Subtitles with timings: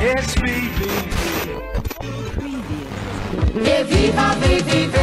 [0.00, 0.34] It's.
[3.64, 4.96] E viva VVV.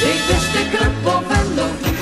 [0.00, 1.94] Ik wist de club op en nog niet.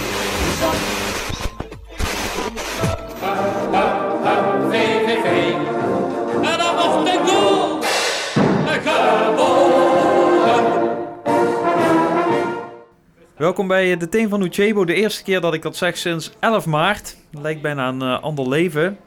[13.36, 14.85] Welkom bij de Team van Uchebo.
[14.85, 17.17] De eerste keer dat ik dat zeg sinds 11 maart.
[17.31, 18.99] Lijkt bijna een eh, ander leven.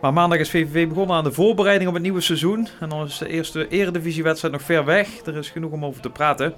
[0.00, 2.68] Maar maandag is VVV begonnen aan de voorbereiding op het nieuwe seizoen.
[2.80, 5.08] En dan is de eerste eredivisiewedstrijd nog ver weg.
[5.24, 6.54] Er is genoeg om over te praten.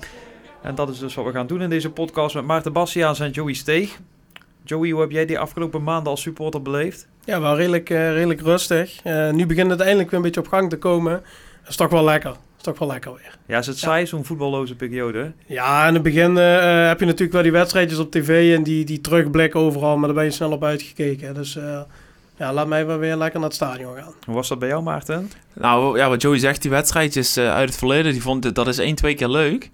[0.62, 3.30] En dat is dus wat we gaan doen in deze podcast met Maarten Bastiaans en
[3.30, 3.98] Joey Steeg.
[4.64, 7.09] Joey, hoe heb jij die afgelopen maanden als supporter beleefd?
[7.24, 9.01] Ja, wel redelijk, eh, redelijk rustig.
[9.02, 11.12] Eh, nu begint het eindelijk weer een beetje op gang te komen.
[11.61, 12.30] Dat is toch wel lekker.
[12.30, 13.39] Dat is toch wel lekker weer.
[13.47, 15.33] Ja, is het saai, zo'n voetballoze periode?
[15.47, 18.84] Ja, in het begin eh, heb je natuurlijk wel die wedstrijdjes op tv en die,
[18.84, 21.34] die terugblikken overal, maar daar ben je snel op uitgekeken.
[21.34, 21.58] Dus
[22.39, 24.14] ja, laat mij wel weer lekker naar het stadion gaan.
[24.25, 25.31] Hoe was dat bij jou, Maarten?
[25.55, 28.78] Nou ja, wat Joey zegt, die wedstrijdjes eh, uit het verleden, die vond, dat is
[28.78, 29.70] één, twee keer leuk.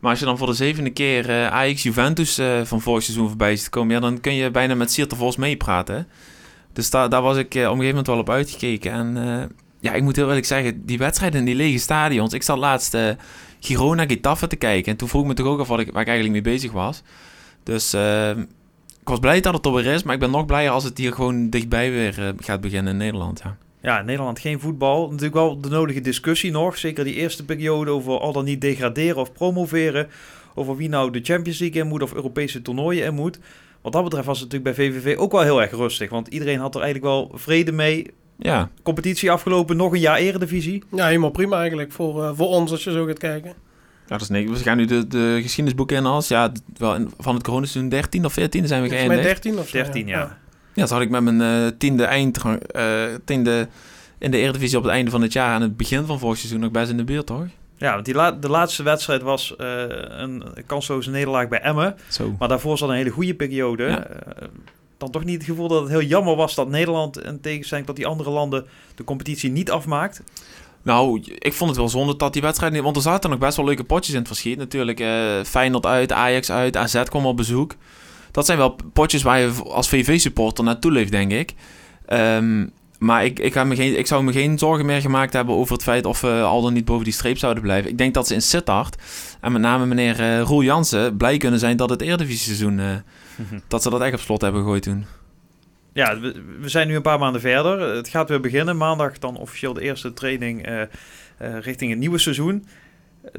[0.00, 3.56] Maar als je dan voor de zevende keer eh, Ajax-Juventus eh, van vorig seizoen voorbij
[3.56, 5.94] ziet komen, ja, dan kun je bijna met Siert de Vos meepraten.
[5.94, 6.02] hè.
[6.72, 8.92] Dus da daar was ik eh, op een gegeven moment wel op uitgekeken.
[8.92, 9.46] En eh,
[9.80, 12.32] ja, ik moet heel eerlijk zeggen, die wedstrijden in die lege stadions.
[12.32, 13.10] Ik zat laatst eh
[13.60, 14.92] Girona Getafe te kijken.
[14.92, 16.72] En toen vroeg ik me toch ook af wat ik, waar ik eigenlijk mee bezig
[16.72, 17.02] was.
[17.62, 18.30] Dus eh,
[19.08, 20.02] ik was blij dat het er weer is.
[20.02, 22.98] Maar ik ben nog blijer als het hier gewoon dichtbij weer eh, gaat beginnen in
[22.98, 23.40] Nederland.
[23.44, 23.56] Ja.
[23.82, 25.04] Ja, in Nederland geen voetbal.
[25.04, 26.78] Natuurlijk wel de nodige discussie nog.
[26.78, 30.08] Zeker die eerste periode over al dan niet degraderen of promoveren.
[30.54, 33.38] Over wie nou de Champions League in moet of Europese toernooien in moet.
[33.80, 36.10] Wat dat betreft was het natuurlijk bij VVV ook wel heel erg rustig.
[36.10, 38.06] Want iedereen had er eigenlijk wel vrede mee.
[38.38, 40.82] ja, Competitie afgelopen, nog een jaar eredivisie.
[40.90, 43.52] Ja, helemaal prima eigenlijk voor, eh, voor ons als je zo gaat kijken.
[44.08, 44.50] Ja, dat is niks.
[44.50, 46.28] We gaan nu de, de geschiedenisboeken in als.
[46.28, 49.22] Ja, wel in- van het coronaseizoen 13 of 14 zijn we geëindigd.
[49.22, 49.72] 13 of zo.
[49.78, 50.38] 13 jaar.
[50.74, 53.68] Ja, dat had ik met mijn eh, tiende eindrang, eh, tiende
[54.18, 56.60] in de Eredivisie op het einde van het jaar en het begin van vorig seizoen
[56.60, 57.44] nog best in de buurt, toch?
[57.76, 61.96] Ja, want die la- de laatste wedstrijd was eh, een kansloze nederlaag bij Emmen.
[62.08, 62.34] Zo.
[62.38, 63.84] Maar daarvoor zat een hele goede periode.
[63.84, 64.06] Ja.
[64.98, 67.96] Dan toch niet het gevoel dat het heel jammer was dat Nederland, in tegenstelling tot
[67.96, 70.22] die andere landen, de competitie niet afmaakt.
[70.82, 72.82] Nou, ik vond het wel zonde dat die wedstrijd niet...
[72.82, 74.58] Want er zaten nog best wel leuke potjes in het verschiet.
[74.58, 77.74] Natuurlijk, eh Feyenoord uit, Ajax uit, AZ kwam op bezoek.
[78.30, 81.54] Dat zijn wel potjes waar je als VV-supporter naartoe leeft, denk ik.
[82.06, 82.66] Ehm,
[82.98, 85.72] maar ik, ik, ga me geen, ik zou me geen zorgen meer gemaakt hebben over
[85.72, 87.90] het feit of we al dan niet boven die streep zouden blijven.
[87.90, 88.96] Ik denk dat ze in Sittard,
[89.40, 92.78] en met name meneer eh Roel Jansen, blij kunnen zijn dat het Eredivisie-seizoen...
[92.78, 92.86] eh,
[93.68, 95.06] dat ze dat echt op slot hebben gegooid toen.
[95.98, 97.80] Ja, we, we zijn nu een paar maanden verder.
[97.80, 98.76] Het gaat weer beginnen.
[98.76, 100.88] Maandag dan officieel de eerste training eh, eh,
[101.38, 102.66] richting het nieuwe seizoen.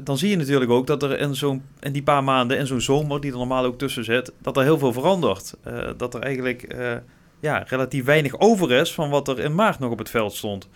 [0.02, 2.80] Dan zie je natuurlijk ook dat er in, zo'n, in die paar maanden, in zo'n
[2.80, 5.54] zomer die er normaal ook tussen zit, dat er heel veel verandert.
[5.62, 6.92] Eh, dat er eigenlijk eh,
[7.40, 10.68] ja, relatief weinig over is van wat er in maart nog op het veld stond.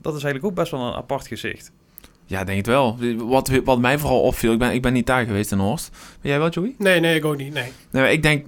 [0.00, 1.72] Dat is eigenlijk ook best wel een apart gezicht.
[2.24, 2.98] Ja, denk het wel.
[3.16, 5.90] Wat, wat mij vooral opviel, ik ben, ik ben niet daar geweest in Horst.
[6.20, 6.74] Ben jij wel, Joey?
[6.78, 7.54] Nee, nee, ik ook niet.
[7.92, 8.12] Nee.
[8.12, 8.46] Ik denk,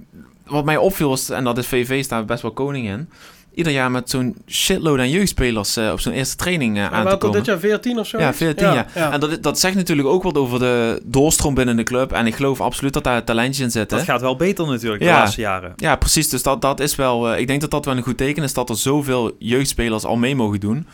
[0.49, 3.09] wat mij opviel is, en dat is VV staat best wel koning in.
[3.53, 7.07] Ieder jaar met zo'n shitload aan jeugdspelers eh, op zo'n eerste training eh, En aan
[7.09, 7.37] te komen.
[7.37, 8.19] dit jaar 14 of zo?
[8.19, 8.37] Ja, is?
[8.37, 8.73] 14 ja.
[8.73, 8.91] jaar.
[8.95, 9.11] ja.
[9.11, 12.11] En dat, dat zegt natuurlijk ook wat over de doorstroom binnen de club.
[12.11, 13.97] En ik geloof absoluut dat daar talentjes in zitten.
[13.97, 15.73] Dat gaat wel beter natuurlijk de laatste jaren.
[15.75, 16.29] Ja, precies.
[16.29, 17.29] Dus dat, dat is wel.
[17.31, 20.15] eh, ik denk dat dat wel een goed teken is dat er zoveel jeugdspelers al
[20.15, 20.87] mee mogen doen.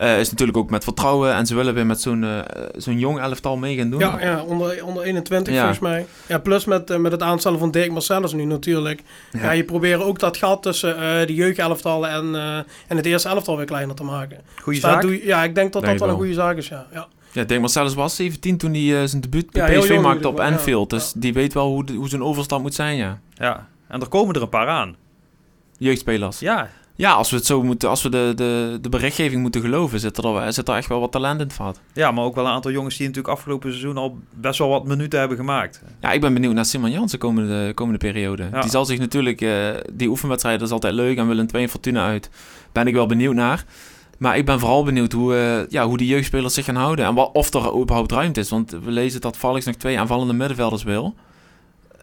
[0.00, 1.34] Eh, is natuurlijk ook met vertrouwen.
[1.34, 2.38] En ze willen weer met zo'n eh,
[2.76, 3.98] zo'n jong elftal mee gaan doen.
[4.00, 5.58] Ja, ja onder, onder 21 Ja.
[5.58, 6.06] volgens mij.
[6.26, 9.02] Ja, plus met, eh, met het aanstellen van Dirk Marcellus nu natuurlijk.
[9.32, 9.42] Ja.
[9.42, 9.50] Ja.
[9.50, 12.56] je probeert ook dat gat tussen eh de jeugdelftallen en, eh,
[12.88, 14.38] en het eerste elftal weer kleiner te maken.
[14.62, 15.02] Goeie Dus zaak.
[15.02, 16.86] doe je- ja, ik denk dat Denk dat wel een goede zaak is, ja.
[16.92, 17.06] ja.
[17.32, 20.40] Ja, ik denk Marcellus was 17 toen hij zijn debuut bij PSV maakte op.
[20.40, 20.90] Anfield.
[20.90, 23.18] Dus die weet wel hoe, de- hoe zo'n overstap moet zijn, ja.
[23.34, 24.96] Ja, en er komen er een paar aan.
[25.78, 26.38] Jeugdspelers.
[26.38, 30.00] Ja, Ja, als we het zo moeten, als we de, de, de berichtgeving moeten geloven,
[30.00, 31.80] zit er, al- zit er echt wel wat talent in het vat.
[31.92, 34.86] Ja, maar ook wel een aantal jongens die natuurlijk afgelopen seizoen al best wel wat
[34.86, 35.82] minuten hebben gemaakt.
[36.00, 38.48] Ja, ik ben benieuwd naar Simon Jansen komende, komende periode.
[38.52, 38.60] Ja.
[38.60, 42.04] Die zal zich natuurlijk, eh, die oefenwedstrijden is altijd leuk en Willem 2 en Fortuna
[42.06, 42.30] uit.
[42.72, 43.64] Ben ik wel benieuwd naar.
[44.18, 47.04] Maar ik ben vooral benieuwd hoe, eh, ja, hoe die jeugdspelers zich gaan houden.
[47.04, 48.50] En wat, of er überhaupt ruimte is.
[48.50, 51.14] Want we lezen dat Valks nog twee aanvallende middenvelders wil.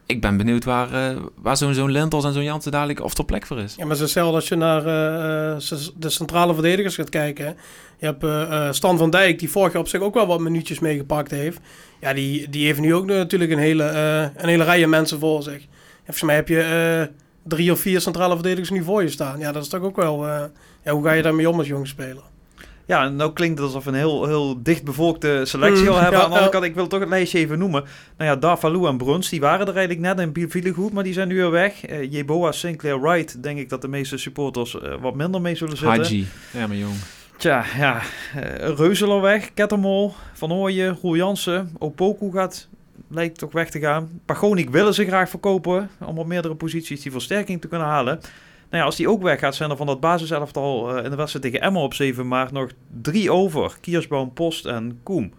[0.08, 3.26] Ik ben benieuwd waar, eh, waar zo'n zo'n Lentels en zo'n Jansen dadelijk of er
[3.26, 3.76] plek voor is.
[3.76, 7.56] Ja, maar het is hetzelfde als je naar eh, eh, de centrale verdedigers gaat kijken.
[7.98, 11.32] Je hebt Stan van Dijk, die vorig jaar op zich ook wel wat minuutjes meegepakt
[11.32, 11.60] heeft.
[12.00, 13.84] Ja, die, die heeft nu ook natuurlijk een hele,
[14.38, 15.62] een hele rij mensen voor zich.
[15.62, 17.10] En volgens mij heb je
[17.44, 19.40] drie of vier centrale verdedigers nu voor je staan.
[19.40, 20.28] Ja, dat is toch ook wel...
[20.84, 22.24] ja, hoe ga je daarmee om als jonge speler?
[22.88, 26.18] Ja, en nou klinkt het alsof we een heel, heel dichtbevolkte selectie Mm, al hebben.
[26.20, 27.84] ja, Aan de andere kant, ik wil toch het lijstje even noemen.
[28.18, 31.14] Nou ja, Darvalu en Bruns, die waren er eigenlijk net en vielen goed, maar die
[31.14, 31.86] zijn nu weer weg.
[31.86, 35.78] Eh Jeboa, Sinclair, Wright, denk ik dat de meeste supporters eh, wat minder mee zullen
[35.78, 35.98] zitten.
[36.02, 36.28] Haji.
[36.52, 36.96] Ja, maar jong.
[37.38, 38.02] Tja, ja,
[38.36, 42.68] eh Reuzeler weg, Kettermol, Van Ooyen, Roel Jansen, Opoku gaat,
[43.10, 44.10] lijkt toch weg te gaan.
[44.26, 48.20] Pagonik willen ze graag verkopen om op meerdere posities die versterking te kunnen halen.
[48.70, 51.46] Nou ja, als die ook weggaat, zijn er van dat basiselftal eh in de wedstrijd
[51.46, 52.70] tegen Emma op 7 maart nog
[53.02, 53.78] drie over.
[53.82, 55.34] Kiersboom, Post en Koem.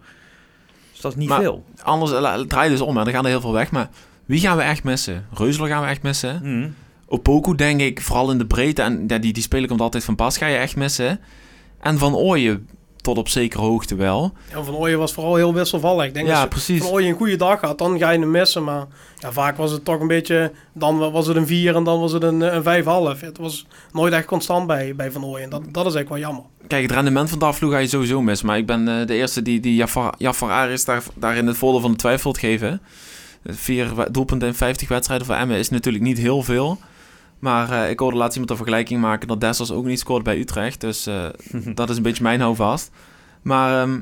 [0.91, 1.63] Dus dat is niet Maar- veel.
[1.83, 3.03] Anders uh, draai dus om, hè.
[3.03, 3.71] dan gaan er heel veel weg.
[3.71, 3.89] Maar
[4.25, 5.25] wie gaan we echt missen?
[5.33, 6.37] Reuzeler gaan we echt missen.
[6.39, 6.75] Hmm.
[7.07, 8.81] Opoku denk ik, vooral in de breedte.
[8.81, 11.19] En ja, die, die speler komt altijd van pas, ga je echt missen.
[11.79, 12.67] En Van Ooyen
[13.01, 14.33] tot op zekere hoogte wel.
[14.51, 16.05] Van Ooyen was vooral heel wisselvallig.
[16.05, 16.81] Ik denk Ja, ze precies.
[16.81, 18.63] Van Ooyen een goede dag had, dan ga je hem missen.
[18.63, 18.85] Maar
[19.17, 20.51] ja, vaak was het toch een beetje...
[20.73, 22.83] Dan was het een 4 en dan was het een, een
[23.17, 23.19] 5,5.
[23.19, 25.49] Het was nooit echt constant bij, bij Van Ooyen.
[25.49, 26.43] Dat, dat is eigenlijk wel jammer.
[26.67, 28.47] Kijk, het rendement van Daflu ga je sowieso missen.
[28.47, 31.81] Maar ik ben eh, de eerste die, die Jafar, Jafar Aris daar, daarin het voordeel
[31.81, 32.81] van de twijfel te geven.
[33.45, 36.77] Vier we- doelpunten in 50 wedstrijden voor Emmen is natuurlijk niet heel veel.
[37.39, 40.37] Maar eh, ik hoorde laatst iemand een vergelijking maken dat Dessers ook niet scoort bij
[40.39, 40.81] Utrecht.
[40.81, 41.25] Dus eh,
[41.75, 42.91] dat is een beetje mijn houvast.
[43.41, 43.99] Maar ehm,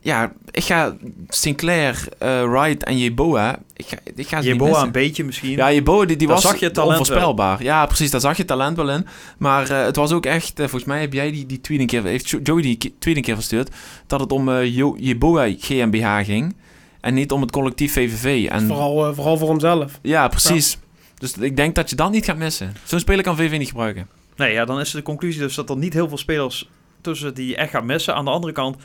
[0.00, 0.96] ja, ik ga
[1.28, 3.58] Sinclair, eh, Wright en Jeboa.
[3.76, 5.50] Ik ga, ik ga Jeboa een beetje misschien.
[5.50, 7.62] Ja, Jeboa die, die was zag je talent onvoorspelbaar.
[7.62, 9.06] Ja, precies, daar zag je talent wel in.
[9.38, 12.04] Maar eh, het was ook echt, volgens mij heb jij die, die tweet een keer,
[12.04, 13.70] heeft Jo- Joey die tweet een keer verstuurd,
[14.06, 16.56] dat het om eh, Jo- Jeboa GmbH ging
[17.00, 18.48] en niet om het collectief VVV.
[18.50, 19.98] En, Vooral, vooral voor hemzelf.
[20.02, 20.78] ja, precies.
[21.22, 22.74] Dus ik denk dat je dat niet gaat missen.
[22.84, 24.08] Zo'n speler kan VV niet gebruiken.
[24.36, 26.68] Nee, ja, dan is de conclusie dus dat er niet heel veel spelers
[27.00, 28.14] tussen die je echt gaat missen.
[28.14, 28.76] Aan de andere kant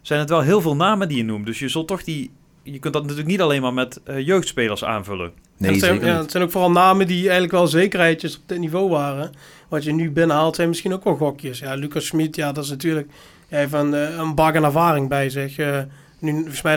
[0.00, 1.46] zijn het wel heel veel namen die je noemt.
[1.46, 2.30] Dus je zult toch die...
[2.62, 5.32] Je kunt dat natuurlijk niet alleen maar met eh, jeugdspelers aanvullen.
[5.58, 8.58] En het, zijn, ja, het zijn ook vooral namen die eigenlijk wel zekerheidjes op dit
[8.58, 9.30] niveau waren.
[9.68, 11.58] Wat je nu binnenhaalt zijn misschien ook wel gokjes.
[11.58, 13.08] Ja, Lucas Schmid, ja, dat is natuurlijk...
[13.48, 15.58] Hij heeft een, eh, een bak aan ervaring bij zich.
[15.58, 15.78] Eh,
[16.18, 16.76] nu volgens mij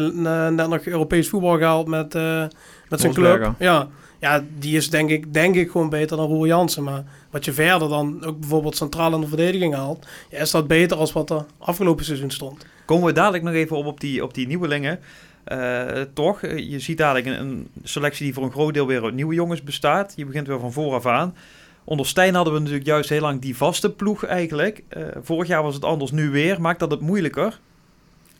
[0.49, 2.45] net nog Europees voetbal gehaald met, eh,
[2.89, 3.53] met zijn club.
[3.59, 3.87] Ja.
[4.23, 6.83] Ja, die is denk ik, denk ik gewoon beter dan Roel Jansen.
[6.83, 10.07] Maar wat je verder dan ook bijvoorbeeld centraal in de verdediging haalt...
[10.29, 12.65] Ja, is dat beter als wat er afgelopen seizoen stond.
[12.85, 14.99] Komen we dadelijk nog even op op die, op die nieuwelingen.
[15.43, 19.03] Eh, toch, eh, je ziet dadelijk een, een selectie die voor een groot deel weer
[19.03, 20.13] uit nieuwe jongens bestaat.
[20.15, 21.35] Je begint weer van vooraf aan.
[21.83, 24.83] Onder Stijn hadden we natuurlijk juist heel lang die vaste ploeg eigenlijk.
[24.87, 26.61] Eh, vorig jaar was het anders, nu weer.
[26.61, 27.59] Maakt dat het moeilijker?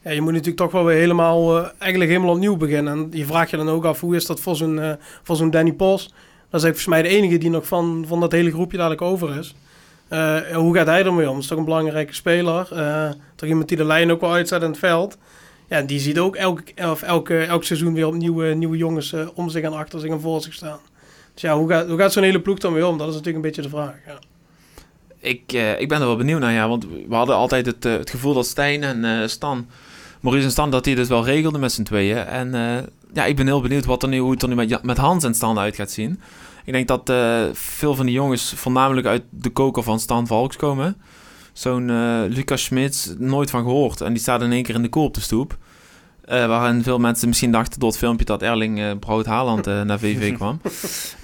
[0.04, 2.94] Ja, je moet natuurlijk toch wel weer helemaal, eh, eigenlijk helemaal opnieuw beginnen.
[2.94, 5.50] En je vraagt je dan ook af, hoe is dat voor zo'n, eh, voor zo'n
[5.50, 6.14] Danny Pos?
[6.50, 9.38] Dat is volgens mij de enige die nog van, van dat hele groepje dadelijk over
[9.38, 9.56] is.
[10.08, 11.34] Eh, hoe gaat hij ermee om?
[11.34, 12.68] Dat is toch een belangrijke speler.
[13.36, 15.18] Toch iemand die de lijn ook wel uitzet in het veld.
[15.70, 19.64] Ja, die ziet ook elke, of elke, elk seizoen weer opnieuw nieuwe, jongens om zich
[19.64, 20.80] en achter zich en voor zich staan.
[21.34, 22.98] Dus ja, hoe gaat, hoe gaat zo'n hele ploeg dan weer om?
[22.98, 23.96] Dat is natuurlijk een beetje de vraag.
[24.08, 24.20] Ja.
[25.20, 26.68] Ik, ik ben er wel benieuwd naar, ja.
[26.68, 29.68] Want we hadden altijd het, het gevoel dat Stijn en Stan,
[30.24, 32.18] Maurice en Stan, dat die dus wel regelden met z'n tweeën.
[32.18, 32.84] En eh,
[33.14, 35.24] ja, ik ben heel benieuwd wat er nu, hoe het er nu met, met Hans
[35.24, 36.20] en Stan uit gaat zien.
[36.66, 40.56] Ik denk dat eh, veel van die jongens voornamelijk uit de koker van Stan Valks
[40.56, 40.98] komen.
[41.54, 44.02] Zo'n eh, Lucas Smits, nooit van gehoord.
[44.02, 45.58] En die staat in één keer in de kool op de stoep.
[46.26, 50.62] Waarin veel mensen misschien dachten door het filmpje dat Erling Brood Haaland naar VV kwam.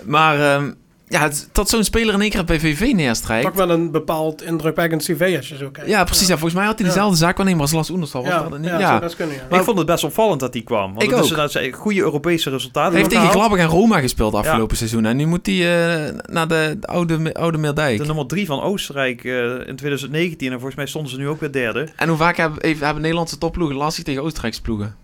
[0.06, 0.72] Maar ehm,
[1.10, 3.46] ja, dat zo'n speler in één keer bij VV neerstrijkt.
[3.46, 5.90] Toch wel een bepaald indrukwekkend cv als je zo kijkt.
[5.90, 6.28] Ja, precies.
[6.28, 6.34] Ja.
[6.34, 6.94] volgens mij had hij Ja.
[6.94, 8.22] dezelfde zaak waarnemen als Las Oenerstal.
[8.24, 8.70] was Ja, dat ja, niet?
[8.70, 9.42] dat Ja, best kunnen, ja.
[9.50, 10.90] Maar ik vond het best opvallend dat hij kwam.
[10.90, 11.50] Want Ik het is ook.
[11.52, 12.92] zijn goede Europese resultaten.
[12.92, 13.30] Hij heeft tegen.
[13.30, 15.06] Gladbach en Roma gespeeld afgelopen seizoen.
[15.06, 17.98] En nu moet hij eh, naar de, de oude, oude Meerdijk.
[17.98, 20.48] De nummer drie van Oostenrijk eh, in 2019.
[20.48, 21.88] En volgens mij stonden ze nu ook weer derde.
[21.95, 24.95] En hoe vaak hebben, even- hebben Nederlandse topploegen lastig tegen Oostenrijkse ploegen?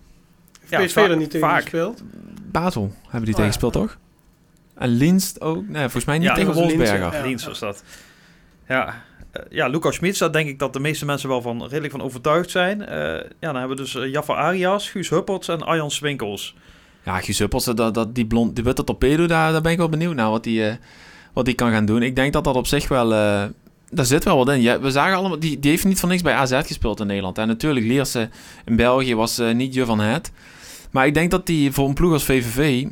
[0.68, 1.60] Ja, PSV vaak- er niet tegen vaak.
[1.62, 2.02] gespeeld.
[2.52, 3.46] Basel hebben die Oh, tegen ja.
[3.46, 3.96] gespeeld, toch?
[4.78, 5.68] En Linst ook?
[5.68, 7.12] Nee, volgens mij niet Ja, tegen Linz, Wolfsberger.
[7.18, 7.22] ja.
[7.22, 7.82] Dienst was dat.
[8.68, 9.02] Ja,
[9.32, 12.02] eh, ja Lucas Schmitz, daar denk ik dat de meeste mensen wel van redelijk van
[12.02, 12.86] overtuigd zijn.
[12.86, 12.96] Eh,
[13.40, 16.54] ja, dan hebben we dus eh, Jaffa Arias, Guus Hupperts en Arjan Swinkels.
[17.02, 19.88] Ja, Guus Huppels, dat, dat, die, blond, die witte torpedo, daar, daar ben ik wel
[19.88, 20.74] benieuwd naar wat die, eh,
[21.32, 22.02] wat die kan gaan doen.
[22.02, 23.12] Ik denk dat dat op zich wel...
[23.14, 23.44] eh,
[23.90, 24.60] daar zit wel wat in.
[24.62, 25.38] Ja, we zagen allemaal...
[25.38, 27.38] Die, die heeft niet voor niks bij AZ gespeeld in Nederland.
[27.38, 28.28] En natuurlijk, Lierse
[28.64, 30.32] in België was eh, niet je van het.
[30.90, 32.86] Maar ik denk dat die voor een ploeg als VVV...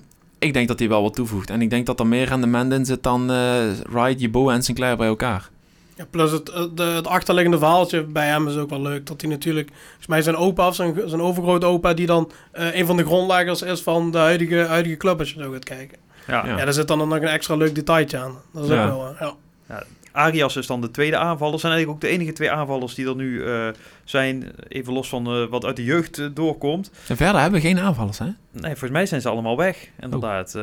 [0.45, 1.51] Ik denk dat die wel wat toevoegt.
[1.51, 4.97] En ik denk dat er meer rendement in zit dan eh Wright, Jebo en Sinclair
[4.97, 5.51] bij elkaar.
[5.97, 9.07] Ja, plus het, eh, de, het achterliggende verhaaltje bij hem is ook wel leuk.
[9.07, 12.75] Dat hij natuurlijk, volgens mij zijn opa of zijn, zijn overgrote opa, die dan eh,
[12.77, 15.99] een van de grondleggers is van de huidige, huidige club, als je zo gaat kijken.
[16.27, 16.47] Ja.
[16.47, 16.57] Ja.
[16.57, 18.35] Ja, daar zit dan nog een extra leuk detailtje aan.
[18.53, 18.85] Dat is Ja.
[18.85, 19.31] ook wel, eh,
[19.69, 19.83] ja.
[20.15, 21.61] Arias is dan de tweede aanvaller.
[21.61, 23.69] Zijn eigenlijk ook de enige twee aanvallers die er nu eh,
[24.05, 24.53] zijn.
[24.69, 26.91] Even los van eh, wat uit de jeugd eh, doorkomt.
[27.09, 28.29] En verder hebben we geen aanvallers, hè?
[28.51, 29.89] Nee, volgens mij zijn ze allemaal weg.
[30.01, 30.55] Inderdaad.
[30.55, 30.63] Eh,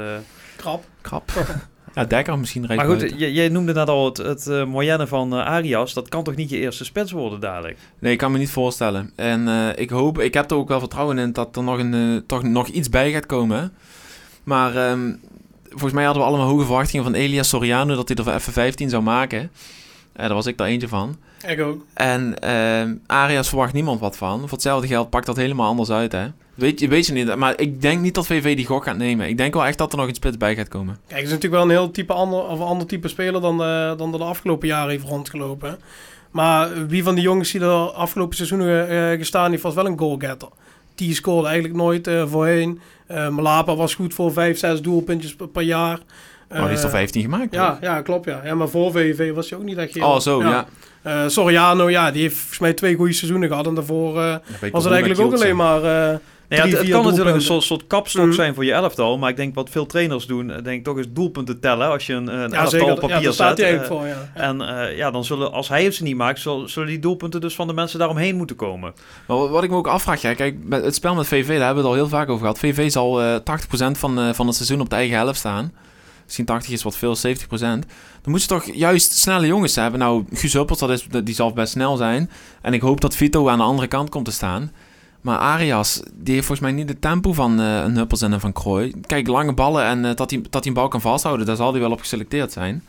[0.55, 0.83] Krap.
[1.01, 1.31] Krap.
[1.93, 5.93] Ja, Dekker misschien rijdt Maar goed, jij noemde net al het, het moyenne van Arias.
[5.93, 7.77] Dat kan toch niet je eerste spits worden dadelijk?
[7.99, 9.11] Nee, ik kan me niet voorstellen.
[9.15, 12.23] En eh, ik hoop, ik heb er ook wel vertrouwen in dat er nog, een,
[12.27, 13.73] toch nog iets bij gaat komen.
[14.43, 15.15] Maar ehm,
[15.71, 18.53] volgens mij hadden we allemaal hoge verwachtingen van Elias Soriano dat hij er voor even
[18.53, 19.51] 15 zou maken.
[20.13, 21.17] Eh, daar was ik daar eentje van.
[21.47, 21.85] Ik ook.
[21.93, 24.39] En ehm Arias verwacht niemand wat van.
[24.39, 26.27] Voor hetzelfde geld pakt dat helemaal anders uit, hè.
[26.53, 29.27] Weet je, weet je niet, maar ik denk niet dat VV die gok gaat nemen.
[29.27, 30.97] Ik denk wel echt dat er nog een spits bij gaat komen.
[31.07, 33.93] Kijk, het is natuurlijk wel een heel type ander, of ander type speler dan, de,
[33.97, 35.79] dan de, de afgelopen jaren heeft rondgelopen.
[36.31, 39.99] Maar wie van die jongens die er afgelopen seizoenen eh, gestaan heeft, was wel een
[39.99, 40.49] goalgetter.
[40.95, 42.79] Die scoorde eigenlijk nooit eh, voorheen.
[43.07, 45.99] Eh Malapa was goed voor 5, 6 doelpuntjes per, per jaar.
[46.49, 47.81] Maar die is er Eh, 15 gemaakt, Ja, toch?
[47.81, 48.41] ja, klopt ja.
[48.43, 48.55] ja.
[48.55, 50.03] Maar voor VVV was hij ook niet echt heel...
[50.07, 50.65] Oh, zo, ja.
[51.01, 53.67] Eh, Soriano, ja, die heeft volgens mij twee goede seizoenen gehad.
[53.67, 54.13] En daarvoor
[54.71, 56.19] was het eigenlijk ook alleen maar...
[56.57, 58.33] eh, ja, het, kan natuurlijk een soort, soort kapstok Mhm.
[58.33, 59.17] zijn voor je elftal.
[59.17, 61.89] Maar ik denk wat veel trainers doen, eh, denk ik toch eens doelpunten tellen.
[61.89, 62.91] Als je een, een ja, elftal zeker.
[62.91, 63.67] op papier ja, daar staat zet.
[63.67, 64.41] hij eh, eigenlijk voor, ja.
[64.47, 67.41] En eh, ja, dan zullen, als hij het ze niet maakt, zullen, zullen die doelpunten
[67.41, 68.93] dus van de mensen daaromheen moeten komen.
[69.27, 71.65] Maar wat- wat ik me ook afvraag, ja, kijk, met het spel met VV, daar
[71.65, 72.59] hebben we het al heel vaak over gehad.
[72.59, 75.73] VV zal eh 80% van, eh, van het seizoen op de eigen helft staan.
[76.25, 77.85] Misschien 80 is wat veel, 70%.
[78.21, 79.99] Dan moet je toch juist snelle jongens hebben.
[79.99, 82.29] Nou, Guus Huppels, dat is, die zal best snel zijn.
[82.61, 84.71] En ik hoop dat Vito aan de andere kant komt te staan.
[85.21, 88.39] Maar Arias, die heeft volgens mij niet het tempo van eh, een Huppels en een
[88.39, 88.93] Van Krooi.
[89.05, 91.71] Kijk, lange ballen en eh, dat, hij, dat hij een bal kan vasthouden, daar zal
[91.71, 92.83] hij wel op geselecteerd zijn.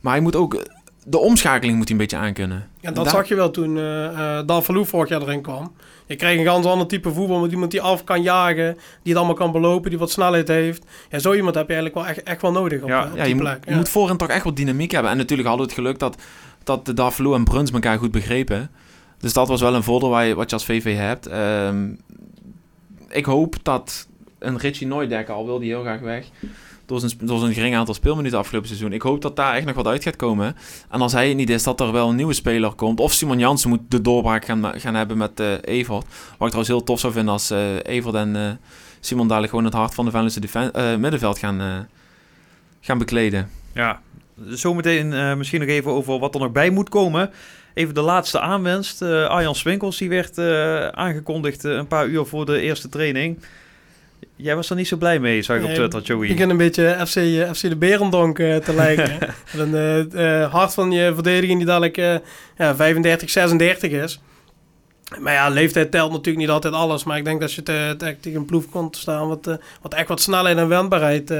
[0.00, 0.64] Maar hij moet ook,
[1.04, 2.68] de omschakeling moet hij een beetje aankunnen.
[2.80, 5.72] Ja, dat Daar- zag je wel toen eh eh Verloef vorig jaar erin kwam.
[6.06, 9.16] Je krijgt een ganz ander type voetbal met iemand die af kan jagen, die het
[9.16, 10.84] allemaal kan belopen, die wat snelheid heeft.
[11.10, 13.16] Ja, zo iemand heb je eigenlijk wel echt, echt wel nodig op, Ja, eh, op
[13.16, 13.64] Ja, die je, moet, plek.
[13.68, 15.10] je moet voorin toch echt wat dynamiek hebben.
[15.10, 16.16] En natuurlijk hadden we het geluk dat,
[16.64, 18.70] dat de Davlo en Bruns elkaar goed begrepen.
[19.24, 21.26] Dus dat was wel een voordeel waar je, wat je als VV hebt.
[21.26, 21.92] Ehm,
[23.08, 26.26] ik hoop dat een Richie Nooidekker, al wil die heel graag weg,
[26.86, 28.92] door zijn, door zijn gering aantal speelminuten afgelopen seizoen.
[28.92, 30.56] Ik hoop dat daar echt nog wat uit gaat komen.
[30.90, 33.00] En als hij het niet is, dat er wel een nieuwe speler komt.
[33.00, 36.04] Of Simon Jansen moet de doorbraak gaan, gaan hebben met eh Evert.
[36.04, 38.50] Wat ik trouwens heel tof zou vinden als eh Evert en eh,
[39.00, 40.40] Simon dadelijk gewoon het hart van de Venlose
[40.98, 41.88] middenveld gaan,
[42.80, 43.50] gaan bekleden.
[43.72, 44.00] Ja,
[44.48, 47.30] zometeen eh, misschien nog even over wat er nog bij moet komen.
[47.74, 49.02] Even de laatste aanwinst.
[49.02, 53.38] Eh Arjan Swinkels, die werd eh, aangekondigd een paar uur voor de eerste training.
[54.36, 56.28] Jij was er niet zo blij mee, zag ik op Twitter, Ik Joey.
[56.28, 57.18] begin een beetje FC,
[57.56, 59.18] FC de Berendonk te lijken.
[60.12, 61.96] Een hart van je verdediging die dadelijk
[62.56, 64.20] ja, 35, 36 is.
[65.18, 67.04] Maar ja, leeftijd telt natuurlijk niet altijd alles.
[67.04, 69.94] Maar ik denk dat je te, te- tegen een ploeg komt te staan wat, wat
[69.94, 71.30] echt wat snelheid en wendbaarheid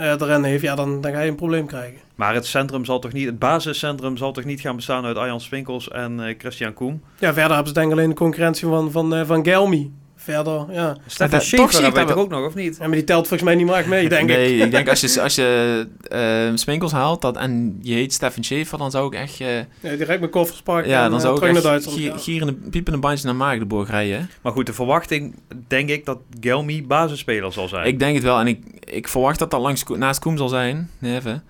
[0.00, 1.98] erin heeft, ja, dan, dan ga je een probleem krijgen.
[2.14, 5.40] Maar het centrum zal toch niet, het basiscentrum zal toch niet gaan bestaan uit Arjan
[5.40, 7.02] Swinkels en eh, Christian Koem.
[7.18, 9.92] Ja, verder hebben ze denk ik alleen de concurrentie van, van, eh, van Gelmi.
[10.34, 10.96] Verder, ja.
[11.06, 12.76] Stefan toch Schaefer hebben dat toch ook nog, of niet?
[12.80, 12.86] ja.
[12.86, 14.36] Maar die telt volgens mij niet meer echt mee, denk ik.
[14.36, 18.44] nee, ik denk als je, als je eh, Swinkels haalt dat, en je heet Stefan
[18.44, 19.40] Schaefer, dan zou ik echt...
[19.40, 21.98] eh, Ja, direct mijn koffers pakken ja, dan eh, zou ik terug naar echt Duitsland.
[21.98, 22.18] gier, ja.
[22.18, 24.18] gierende, piepende bandje naar Maagdenburg rijden.
[24.18, 24.24] hè.
[24.42, 25.34] Maar goed, de verwachting
[25.68, 27.86] denk ik dat Gelmi basisspeler zal zijn.
[27.86, 28.38] Ik denk het wel.
[28.40, 30.90] En ik, ik verwacht dat dat langs, naast Koem zal zijn.
[30.98, 31.42] Nee, even.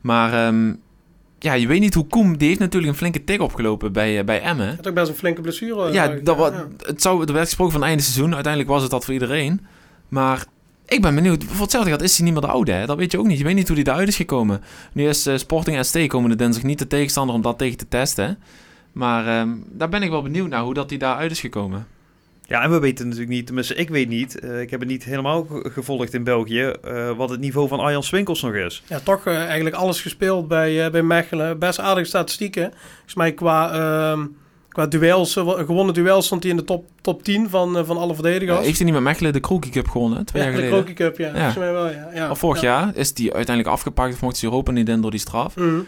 [0.00, 0.72] Maar ehm,
[1.38, 2.36] ja, je weet niet hoe Koem...
[2.36, 4.78] Die heeft natuurlijk een flinke tik opgelopen bij, eh, bij Emmen.
[4.80, 5.92] Is ook best een flinke blessure.
[5.92, 6.66] Ja, ik, dat wa- ja.
[6.86, 8.34] het zou, er werd gesproken van einde seizoen.
[8.34, 9.66] Uiteindelijk was het dat voor iedereen.
[10.08, 10.44] Maar
[10.86, 11.44] ik ben benieuwd.
[11.44, 12.72] Voor hetzelfde geld is hij niet meer de oude.
[12.72, 12.86] Hè?
[12.86, 13.38] Dat weet je ook niet.
[13.38, 14.62] Je weet niet hoe hij eruit is gekomen.
[14.92, 18.38] Nu is eh, Sporting ST komende dinsdag niet de tegenstander om dat tegen te testen.
[18.92, 21.86] Maar ehm, daar ben ik wel benieuwd naar hoe dat hij daaruit is gekomen.
[22.48, 25.04] Ja, en we weten natuurlijk niet, tenminste ik weet niet, eh, ik heb het niet
[25.04, 28.82] helemaal ge- gevolgd in België, eh, wat het niveau van Arjan Swinkels nog is.
[28.86, 31.58] Ja, toch eh, eigenlijk alles gespeeld bij, eh, bij Mechelen.
[31.58, 32.72] Best aardige statistieken.
[32.92, 34.26] Volgens mij qua, ehm,
[34.68, 38.08] qua duels, gewonnen duels stond hij in de top, top 10 van, eh, van alle
[38.08, 38.64] Ja, verdedigers.
[38.64, 40.24] heeft hij niet met Mechelen de Kroekie Cup gewonnen?
[40.24, 40.84] Twee ja, jaar de geleden.
[40.94, 41.26] Krokie Cup, ja.
[41.26, 41.32] Ja.
[41.34, 42.08] Volgens mij wel, ja.
[42.14, 42.34] ja.
[42.34, 42.68] Vorig Ja.
[42.80, 45.56] jaar is die uiteindelijk afgepakt of mocht hij Europa niet in door die straf.
[45.56, 45.78] Mhm.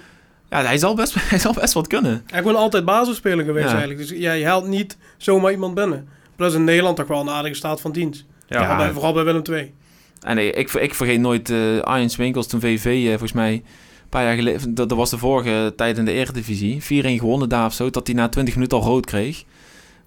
[0.50, 2.11] Ja, hij zal best, hij zal best wat kunnen.
[2.26, 3.71] Hij is gewoon altijd basisspeler geweest Ja.
[3.76, 4.00] eigenlijk.
[4.09, 6.09] Dus ja, je haalt niet zomaar iemand binnen.
[6.40, 8.25] Plus in Nederland toch wel een aardige staat van dienst.
[8.49, 9.75] Ja, Vooral, bij, vooral bij Willem II.
[10.20, 13.62] En ik, ik, ik vergeet nooit eh Arjen Swinkels toen VV, eh, volgens mij een
[14.09, 16.87] paar jaar geleden, dat, dat was de vorige tijd in de Eredivisie, 4-1
[17.18, 19.44] gewonnen daar of zo, dat hij na 20 minuten al rood kreeg.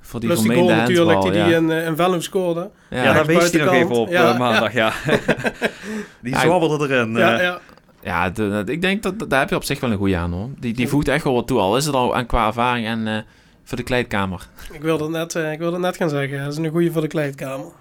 [0.02, 2.70] Voor die Plus die goal natuurlijk die handsbal, hij in, uh, in Velum scoorde.
[2.90, 2.98] ja.
[2.98, 4.94] ja, Ja, daar wees hij nog even op Ja, eh, maandag, ja.
[6.22, 7.12] Die Ja, zwabberde erin.
[7.16, 7.44] Ja, eh.
[7.44, 7.60] ja.
[8.04, 10.32] ja de- de- ik denk dat daar heb je op zich wel een goede aan
[10.32, 10.50] hoor.
[10.60, 13.08] Die, die voegt echt wel wat toe, al is het al aan qua ervaring en
[13.08, 13.18] eh,
[13.64, 14.48] voor de kleedkamer.
[14.72, 16.44] Ik wilde, het net, eh, ik wilde het net gaan zeggen.
[16.44, 17.72] Dat is een goede voor de kleedkamer.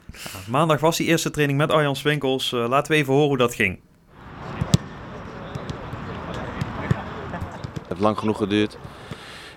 [0.48, 2.52] Maandag was die eerste training met Arjan Swinkels.
[2.52, 3.78] Eh, laten we even horen hoe dat ging.
[7.72, 8.78] Het heeft lang genoeg geduurd.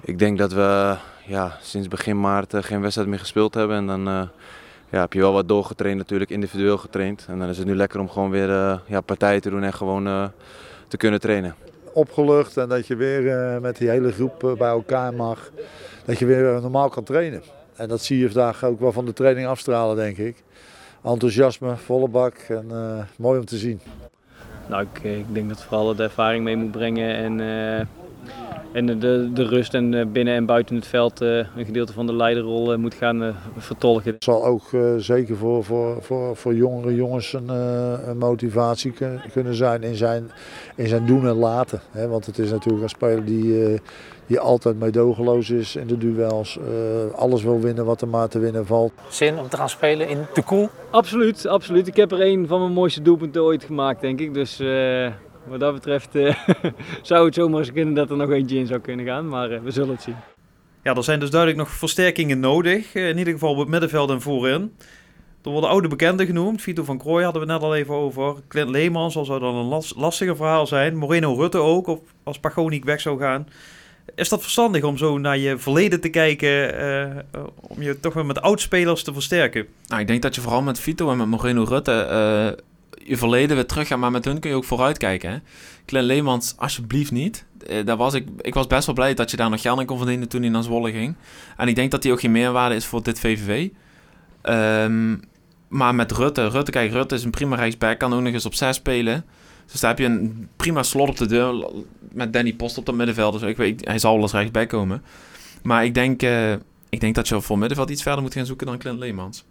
[0.01, 3.77] Ik denk dat we ja, sinds begin maart eh, geen wedstrijd meer gespeeld hebben.
[3.77, 4.21] En dan eh,
[4.89, 7.25] ja, heb je wel wat doorgetraind natuurlijk, individueel getraind.
[7.29, 9.73] En dan is het nu lekker om gewoon weer eh, ja, partijen te doen en
[9.73, 10.25] gewoon eh,
[10.87, 11.55] te kunnen trainen.
[11.95, 15.51] Opgelucht en dat je weer eh, met die hele groep eh, bij elkaar mag.
[16.05, 17.41] Dat je weer eh, normaal kan trainen.
[17.75, 20.43] En dat zie je vandaag ook wel van de training afstralen, denk ik.
[21.03, 22.67] Enthousiasme, volle bak en
[23.17, 23.81] mooi om te zien.
[24.67, 27.39] Nou, ik, ik denk dat vooral de ervaring mee moet brengen en,
[28.75, 32.05] en de, de rust en eh, binnen en buiten het veld eh, een gedeelte van
[32.05, 34.13] de leiderrol eh, moet gaan vertolken.
[34.13, 38.91] Het zal ook eh, zeker voor, voor, voor, voor jongere jongens een, eh, een motivatie
[38.91, 40.31] kun- kunnen zijn in zijn,
[40.75, 41.79] in zijn doen en laten.
[41.91, 42.07] Hè?
[42.07, 43.79] Want het is natuurlijk een speler die, eh,
[44.27, 46.57] die altijd meedogenloos is in de duels.
[46.57, 48.91] eh, alles wil winnen wat er maar te winnen valt.
[49.09, 50.69] Zin om te gaan spelen in de koel?
[50.89, 51.87] Absoluut, absoluut.
[51.87, 54.33] Ik heb er een van mijn mooiste doelpunten ooit gemaakt, denk ik.
[54.33, 55.07] Dus eh,
[55.47, 56.35] wat dat betreft eh,
[57.01, 59.27] zou het zomaar eens kunnen dat er nog eentje in zou kunnen gaan.
[59.27, 60.15] Maar eh, we zullen het zien.
[60.83, 62.93] Ja, er zijn dus duidelijk nog versterkingen nodig.
[62.95, 64.73] eh, in ieder geval op het middenveld en voorin.
[65.43, 66.61] Er worden oude bekenden genoemd.
[66.61, 68.35] Vito van Krooi hadden we net al even over.
[68.47, 70.95] Clint Leemans al zou dan een las- lastiger verhaal zijn.
[70.95, 73.47] Moreno Rutte ook, of als Pagoniek weg zou gaan.
[74.15, 77.25] Is dat verstandig om zo naar je verleden te kijken?
[77.61, 79.67] om je toch weer met oudspelers te versterken?
[79.87, 82.63] Nou, ik denk dat je vooral met Vito en met Moreno Rutte eh,
[83.03, 83.99] je verleden weer terug gaat.
[83.99, 85.31] Maar met hun kun je ook vooruitkijken.
[85.31, 85.37] Hè?
[85.85, 87.45] Glenn Leemans, alsjeblieft niet.
[87.67, 89.85] Eh, daar was ik, ik was best wel blij dat je daar nog geld aan
[89.85, 91.15] kon verdienen toen hij naar Zwolle ging.
[91.57, 93.69] En ik denk dat hij ook geen meerwaarde is voor dit VVV.
[94.41, 95.15] Ehm,
[95.67, 98.53] maar met Rutte, Rutte, kijk, Rutte is een prima rechtsback, kan ook nog eens op
[98.53, 99.25] 6 spelen.
[99.71, 101.69] Dus daar heb je een prima slot op de deur
[102.11, 103.33] met Danny Post op dat middenveld.
[103.39, 105.03] Dus ik weet, hij zal wel als rechtsback komen.
[105.63, 106.51] Maar ik denk, eh,
[106.89, 109.45] ik denk dat je voor middenveld iets verder moet gaan zoeken dan Clint Leemans.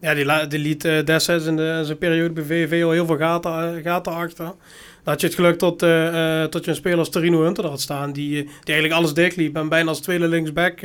[0.00, 3.06] Ja, die, die liet eh, destijds in, de, in zijn periode bij VVV al heel
[3.06, 4.44] veel gaten, eh, gaten achter.
[5.02, 7.66] Dan had je het geluk tot, eh, eh, tot je een speler als Torino Hunter
[7.66, 10.80] had staan, die, die eigenlijk alles dichtliep en bijna als tweede linksback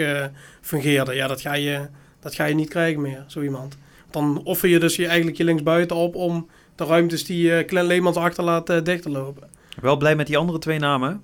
[0.61, 1.13] fungeerde.
[1.13, 1.87] Ja, dat ga, je,
[2.19, 3.77] dat ga je niet krijgen meer, zo iemand.
[4.11, 8.17] Dan offer je dus je, eigenlijk je linksbuiten op om de ruimtes die Clint Leemans
[8.17, 9.49] achterlaat eh, dicht te lopen.
[9.81, 11.21] Wel blij met die andere twee namen.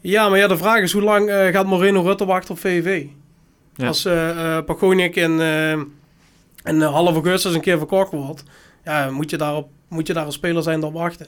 [0.00, 3.06] Ja, maar ja, de vraag is hoe lang gaat Moreno Rutte wachten op VV?
[3.76, 3.86] Ja.
[3.86, 5.16] Als eh eh Pagonic
[6.64, 8.44] in eh, half augustus een keer verkocht wordt,
[8.84, 11.26] ja, moet, je daarop, moet je daar als speler zijn op wachten.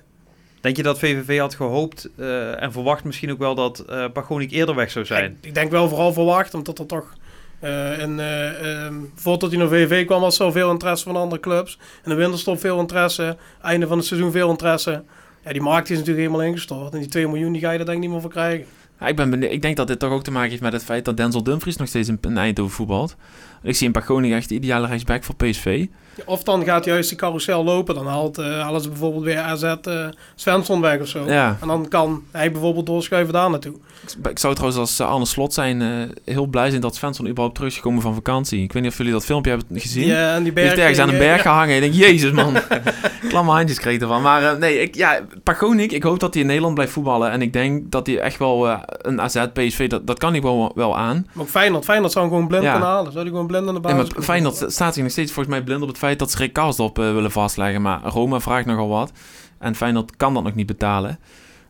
[0.60, 4.74] Denk je dat VVV had gehoopt eh, en verwacht misschien ook wel dat Pagonic eerder
[4.74, 5.36] weg zou zijn?
[5.40, 7.12] Ik, ik denk wel vooral verwacht, omdat er toch...
[7.60, 11.78] eh eh, ehm, voordat hij naar VV kwam was er veel interesse van andere clubs.
[12.04, 13.36] In de winterstop veel interesse.
[13.62, 15.02] Einde van het seizoen veel interesse.
[15.44, 16.92] Ja, die markt is natuurlijk helemaal ingestort.
[16.92, 18.66] En die 2 miljoen die ga je er denk ik niet meer voor krijgen.
[19.00, 21.16] Ik, ben ik denk dat dit toch ook te maken heeft met het feit dat
[21.16, 23.16] Denzel Dumfries nog steeds in, in Eindhoven voetbalt.
[23.62, 25.86] Ik zie in Pagoni echt de ideale rechtsback voor PSV.
[26.24, 27.94] Of dan gaat juist die carousel lopen.
[27.94, 31.24] Dan haalt, eh, halen ze bijvoorbeeld weer AZ eh Svensson weg of zo.
[31.26, 31.56] Ja.
[31.60, 33.74] En dan kan hij bijvoorbeeld doorschuiven daar naartoe.
[34.18, 35.88] Ik, ik zou trouwens als uh, Arne Slot zijn eh,
[36.34, 38.62] heel blij zijn dat Svensson überhaupt terug is gekomen van vakantie.
[38.62, 40.10] Ik weet niet of jullie dat filmpje hebben gezien.
[40.10, 41.42] Eh, en die berg, ergens aan een eh, berg ja.
[41.50, 41.74] gehangen.
[41.74, 42.54] Ik denk, jezus man.
[43.28, 44.22] Klamme handjes kreeg ervan.
[44.22, 47.30] Maar eh, nee, ik, ja, Pagonik, ik hoop dat hij in Nederland blijft voetballen.
[47.30, 50.42] En ik denk dat hij echt wel eh, een AZ, PSV, dat, dat kan hij
[50.42, 51.26] wel, wel aan.
[51.32, 51.84] Maar ook Feyenoord.
[51.84, 52.70] Feyenoord zou hem gewoon blind Ja.
[52.70, 53.12] kunnen halen.
[53.12, 55.54] Zou die gewoon blind aan de Ja, basis maar Feyenoord staat zich nog steeds volgens
[55.54, 56.58] mij blind op het feit dat ze Rick
[56.98, 57.82] eh, willen vastleggen.
[57.82, 59.12] Maar Roma vraagt nogal wat.
[59.58, 61.18] En Feyenoord kan dat nog niet betalen.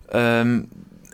[0.08, 0.62] Ehm,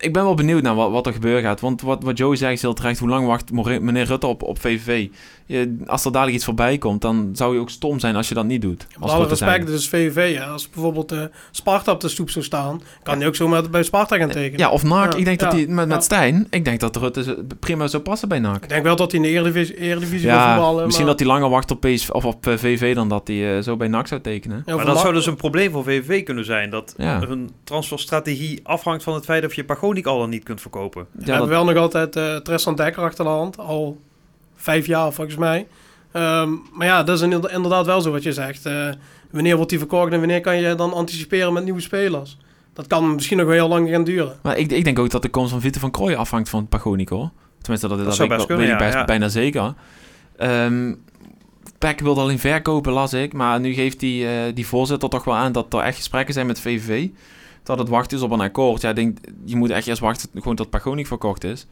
[0.00, 1.60] ik ben wel benieuwd naar wat, wat er gebeuren gaat.
[1.60, 2.98] Want wat, wat Joey zegt is heel terecht.
[2.98, 5.08] Hoe lang wacht meneer Rutte op, op VVV?
[5.46, 8.34] Je, als er dadelijk iets voorbij komt, dan zou je ook stom zijn als je
[8.34, 8.86] dat niet doet.
[8.88, 10.34] Met Als alle respect, is VVV.
[10.34, 10.44] Ja.
[10.46, 13.82] Als bijvoorbeeld eh Sparta op de stoep zou staan, kan hij ook zo met, bij
[13.82, 14.58] Sparta gaan tekenen.
[14.58, 15.12] Ja, of NAC.
[15.12, 15.94] Ja, ik denk dat hij met, ja.
[15.94, 18.62] met Stijn, ik denk dat Rutte prima zou passen bij NAC.
[18.62, 20.84] Ik denk wel dat hij in de Eredivisie, Eredivisie wil voetballen.
[20.84, 23.56] misschien maar, dat hij langer wacht op, PSV, of op eh, VV dan dat hij
[23.56, 24.62] eh, zo bij NAC zou tekenen.
[24.66, 26.70] ja, maar dat zou dus een probleem voor VVV kunnen zijn.
[26.70, 27.20] Dat Ja.
[27.26, 29.64] hun transferstrategie afhangt van het feit of je
[30.06, 31.02] Al dan niet kunt verkopen.
[31.12, 33.58] We Ja, hebben dat, wel nog altijd eh Tristan Dekker achter de hand.
[33.58, 34.00] Al
[34.56, 35.66] vijf jaar volgens mij.
[36.12, 38.66] Ehm, maar ja, dat is inderdaad- wel zo wat je zegt.
[38.66, 38.88] Eh,
[39.30, 42.38] wanneer wordt die verkocht en wanneer kan je dan anticiperen met nieuwe spelers?
[42.72, 44.38] Dat kan misschien nog wel heel lang gaan duren.
[44.42, 47.08] maar ik, ik denk ook dat de komst van Vito van Krooi afhangt van Pagonic
[47.08, 47.30] hoor.
[47.60, 49.04] Tenminste, dat, dat, zou weet, best ik wel- kunnen, weet ik ja, best- ja.
[49.04, 49.74] bijna zeker.
[50.36, 50.94] Ehm
[51.78, 53.32] Peck wilde alleen verkopen, las ik.
[53.32, 56.46] Maar nu geeft die, eh, die voorzitter toch wel aan dat er echt gesprekken zijn
[56.46, 57.08] met VVV.
[57.62, 58.80] Dat het wachten is op een akkoord.
[58.80, 61.66] Ja, ik denk, je moet echt eerst wachten gewoon tot Pagonic verkocht is.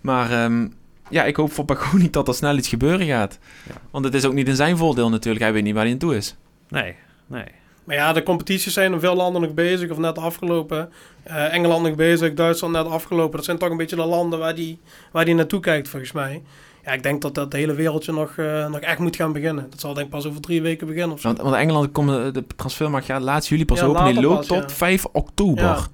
[0.00, 0.68] Maar ehm,
[1.08, 3.38] ja, ik hoop voor Pagonic dat er snel iets gebeuren gaat.
[3.68, 3.74] Ja.
[3.90, 5.44] Want het is ook niet in zijn voordeel natuurlijk.
[5.44, 6.36] Hij weet niet waar hij aan toe is.
[6.68, 6.94] Nee,
[7.26, 7.46] nee.
[7.84, 10.92] Maar ja, de competities zijn in veel landen nog bezig of net afgelopen.
[11.22, 13.36] Eh, Engeland nog bezig, Duitsland net afgelopen.
[13.36, 14.78] Dat zijn toch een beetje de landen waar die,
[15.12, 16.42] waar die naartoe kijkt volgens mij.
[16.86, 19.66] Ja, ik denk dat dat hele wereldje nog, eh, nog echt moet gaan beginnen.
[19.70, 21.28] Dat zal denk ik pas over drie weken beginnen of zo.
[21.28, 24.04] Want, want Engeland komt de, de transfermarkt gaat laatst juli pas Ja, open.
[24.04, 24.76] Die loopt pas, tot ja.
[24.76, 25.64] 5 oktober.
[25.64, 25.86] Ja.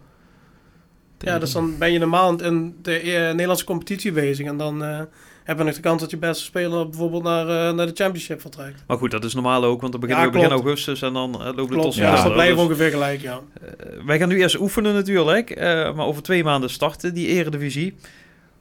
[1.19, 4.47] Ja, dus dan ben je een maand in de eh, Nederlandse competitie bezig.
[4.47, 5.01] En dan, eh,
[5.45, 8.41] heb je nog de kans dat je beste speler bijvoorbeeld naar, eh, naar de championship
[8.41, 8.85] vertrekt.
[8.87, 11.33] Maar goed, dat is normaal ook, want dan beginnen Ja, we begin augustus en dan
[11.41, 13.41] eh, de Klopt, tot ja, dus dat blijft Dus, ongeveer gelijk, ja.
[13.61, 13.69] eh,
[14.07, 17.95] wij gaan nu eerst oefenen natuurlijk, eh, maar over twee maanden starten die eredivisie.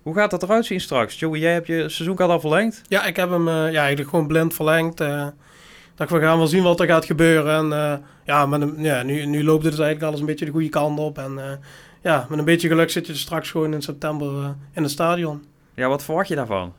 [0.02, 1.20] Hoe gaat dat eruit zien straks?
[1.20, 2.82] Joey, jij hebt je seizoenkaart al verlengd.
[2.88, 5.02] Ja, ik heb hem eh, ja, eigenlijk gewoon blind verlengd.
[5.02, 5.28] eh
[5.96, 7.56] dat we gaan wel zien wat er gaat gebeuren.
[7.56, 10.46] En eh, ja, met een, ja nu, nu loopt het dus eigenlijk alles een beetje
[10.46, 11.18] de goede kant op.
[11.18, 11.60] En
[12.02, 15.44] ja, met een beetje geluk zit je straks gewoon in september in het stadion.
[15.76, 16.74] Ja, wat verwacht je daarvan?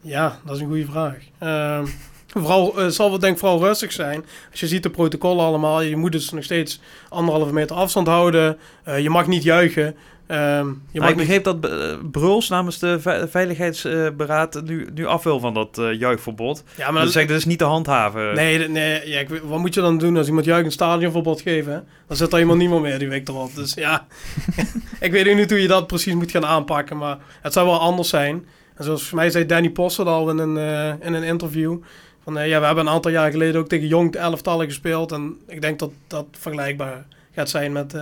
[0.00, 1.16] Ja, dat is een goede vraag.
[1.38, 1.86] Ehm,
[2.26, 4.24] vooral, het zal wel denk ik vooral rustig zijn.
[4.50, 5.80] Als je ziet de protocollen allemaal.
[5.80, 8.58] Je moet dus nog steeds anderhalve meter afstand houden.
[8.98, 9.96] Je mag niet juichen.
[10.26, 11.26] Ehm, je Nou, ik niet...
[11.26, 15.92] begreep dat eh, Bruls namens de Ve- Veiligheidsberaad nu, nu af wil van dat eh,
[15.98, 16.64] juichverbod.
[16.76, 18.34] Ja, Maar dat zegt dat is niet te handhaven.
[18.34, 21.62] Nee, nee ja, ik wat moet je dan doen als iemand juich een stadionverbod hè?
[22.06, 23.54] Dan zit er helemaal niemand meer die week erop.
[23.54, 24.06] Dus ja,
[25.00, 27.80] ik weet ook niet hoe je dat precies moet gaan aanpakken, maar het zou wel
[27.80, 28.46] anders zijn.
[28.74, 31.76] En zoals voor mij zei Danny Posser al in een, eh, in een interview,
[32.24, 35.12] van ja, we hebben een aantal jaar geleden ook tegen jong elftallen gespeeld.
[35.12, 37.94] En ik denk dat dat vergelijkbaar gaat zijn met,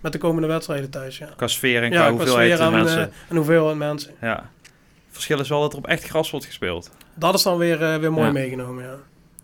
[0.00, 1.18] met de komende wedstrijden thuis.
[1.18, 3.00] Ja, Qua sfeer en ja qua qua hoeveelheid sfeer en, mensen.
[3.00, 4.14] eh, en hoeveelheid mensen.
[4.20, 4.50] ja.
[5.10, 6.90] Verschil is wel dat er op echt gras wordt gespeeld.
[7.14, 8.32] Dat is dan weer, eh, weer mooi Ja.
[8.32, 8.94] meegenomen, ja.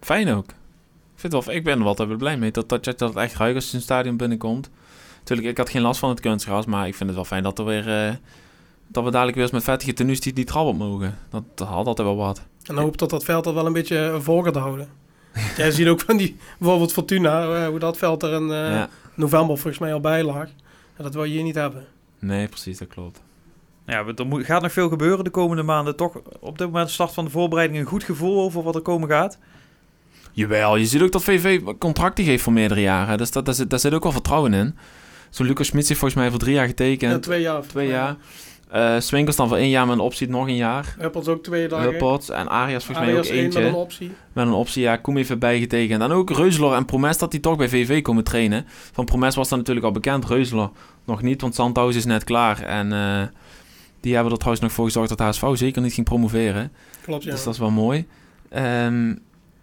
[0.01, 0.49] Fijn ook.
[0.49, 3.35] Ik, vind wel, ik ben er wel altijd blij mee dat, dat je dat echt
[3.37, 4.71] ruikt als je in het stadion binnenkomt.
[5.19, 7.59] Natuurlijk, ik had geen last van het kunstgras, maar ik vind het wel fijn dat,
[7.59, 8.13] er weer, eh,
[8.89, 11.19] dat we dadelijk weer eens met vettige tenues die, die trap op mogen.
[11.31, 12.43] Dat, dat had altijd wel wat.
[12.65, 14.89] En hoop dat dat veld er wel een beetje eh, vol gaat houden.
[15.57, 18.89] Jij ziet ook van die, bijvoorbeeld Fortuna, eh, hoe dat veld er eh, ja.
[19.15, 20.49] November volgens mij al bij lag.
[20.97, 21.87] En dat wil je hier niet hebben.
[22.19, 23.23] Nee, precies, dat klopt.
[23.87, 25.97] Ja, er moet, gaat nog veel gebeuren de komende maanden.
[25.97, 29.09] Toch op dit moment start van de voorbereiding een goed gevoel over wat er komen
[29.09, 29.39] gaat.
[30.33, 33.19] Jawel, je ziet ook dat VV contracten geeft voor meerdere jaren.
[33.19, 34.77] Dus dat, daar, zit, daar zit ook wel vertrouwen in.
[35.31, 37.13] Zo Lucas Smits heeft volgens mij voor drie jaar getekend.
[37.13, 37.63] Ja, twee jaar.
[37.63, 38.17] Twee jaar.
[38.75, 40.95] Eh Swinkels dan voor één jaar met een optie nog een jaar.
[40.99, 41.91] Huppels ook twee dagen.
[41.91, 43.61] Huppels en Arias volgens Arias mij ook eentje.
[43.61, 44.11] met een optie.
[44.33, 46.03] Met een optie, ja, Koem heeft erbij getekend.
[46.03, 48.65] En ook Reuzeler en Promes dat die toch bij VV komen trainen.
[48.93, 50.71] Van Promes was dat natuurlijk al bekend, Reuzeler
[51.05, 52.63] nog niet, want Sandhuis is net klaar.
[52.63, 53.23] En eh,
[54.01, 56.73] die hebben er trouwens nog voor gezorgd dat HSV zeker niet ging promoveren.
[57.03, 57.31] Klopt, ja.
[57.31, 58.07] Dus dat is wel mooi.
[58.49, 59.15] Ehm,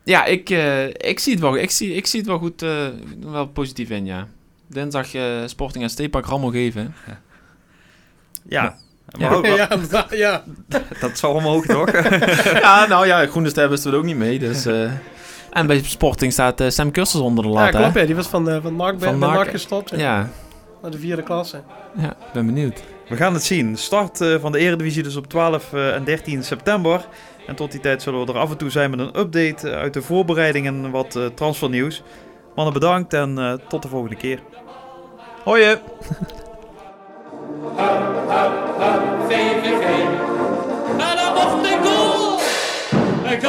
[0.03, 2.87] ja, ik, eh, ik, zie het wel, ik, zie, ik zie het wel goed, eh,
[3.19, 4.27] wel positief in, ja.
[4.67, 6.93] Dinsdag eh, Sporting en Stepak rammel geven.
[7.07, 7.19] Ja,
[8.47, 8.77] Ja.
[9.19, 10.43] Maar ook, ja, ja, ja.
[10.99, 11.91] dat zal omhoog toch?
[12.61, 14.65] ja, nou ja, Groene Ster wist het ook niet mee, dus...
[14.65, 14.91] eh,
[15.51, 17.79] en bij Sporting staat eh, Sam Kussers onder de ja lat, hè?
[17.79, 17.93] klopt.
[17.93, 18.05] Ja.
[18.05, 19.89] Die was van, de, van Mark, Van Mark Mark, gestopt.
[19.89, 19.97] Ja.
[19.97, 20.29] Ja,
[20.81, 21.61] Naar de vierde klasse.
[21.97, 22.83] ja, ik ben benieuwd.
[23.07, 23.77] We gaan het zien.
[23.77, 27.05] Start eh, van de Eredivisie dus op 12 eh, en 13 september.
[27.47, 29.77] En tot die tijd zullen we er af en toe zijn met een update eh,
[29.79, 32.03] uit de voorbereiding en wat eh, transfernieuws.
[32.55, 34.39] Mannen bedankt en eh, tot de volgende keer.
[35.43, 35.63] Hoi!
[37.61, 39.83] Hup, hup, hup, VVV.
[40.97, 42.39] En dan mocht ik goal.
[43.31, 43.41] Ik